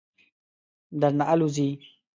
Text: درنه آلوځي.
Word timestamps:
درنه 0.99 1.23
آلوځي. 1.33 1.69